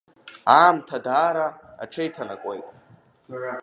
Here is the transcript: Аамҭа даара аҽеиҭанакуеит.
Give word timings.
Аамҭа 0.57 0.97
даара 1.05 1.47
аҽеиҭанакуеит. 1.83 2.67